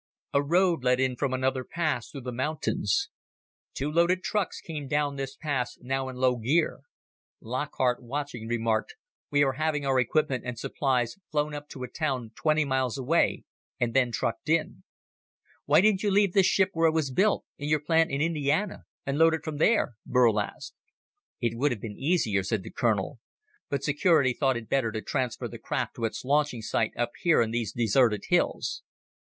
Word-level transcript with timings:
A 0.33 0.41
road 0.41 0.83
led 0.83 0.99
in 0.99 1.15
from 1.15 1.31
another 1.31 1.63
pass 1.63 2.09
through 2.09 2.21
the 2.21 2.31
mountains. 2.31 3.09
Two 3.75 3.91
loaded 3.91 4.23
trucks 4.23 4.59
came 4.59 4.87
down 4.87 5.15
this 5.15 5.35
pass 5.37 5.77
now 5.79 6.09
in 6.09 6.15
low 6.15 6.37
gear. 6.37 6.79
Lockhart, 7.39 8.01
watching, 8.01 8.47
remarked, 8.47 8.95
"We 9.29 9.43
are 9.43 9.53
having 9.61 9.85
our 9.85 9.99
equipment 9.99 10.43
and 10.43 10.57
supplies 10.57 11.19
flown 11.29 11.53
up 11.53 11.69
to 11.69 11.83
a 11.83 11.87
town 11.87 12.31
twenty 12.33 12.65
miles 12.65 12.97
away 12.97 13.43
and 13.79 13.93
then 13.93 14.11
trucked 14.11 14.49
in." 14.49 14.81
"Why 15.65 15.81
didn't 15.81 16.01
you 16.01 16.09
leave 16.09 16.33
this 16.33 16.47
ship 16.47 16.71
where 16.73 16.87
it 16.87 16.95
was 16.95 17.11
built 17.11 17.45
in 17.59 17.69
your 17.69 17.79
plant 17.79 18.09
in 18.09 18.21
Indiana 18.21 18.85
and 19.05 19.19
load 19.19 19.35
it 19.35 19.43
from 19.43 19.57
there?" 19.57 19.97
Burl 20.03 20.39
asked. 20.39 20.73
"It 21.41 21.55
would 21.55 21.69
have 21.71 21.79
been 21.79 21.99
easier," 21.99 22.41
said 22.41 22.63
the 22.63 22.71
colonel, 22.71 23.19
"but 23.69 23.83
security 23.83 24.33
thought 24.33 24.57
it 24.57 24.67
better 24.67 24.91
to 24.93 25.01
transfer 25.03 25.47
the 25.47 25.59
craft 25.59 25.93
to 25.97 26.05
its 26.05 26.25
launching 26.25 26.63
sight 26.63 26.91
up 26.97 27.11
here 27.21 27.39
in 27.43 27.51
these 27.51 27.71
deserted 27.71 28.23
hills. 28.29 28.81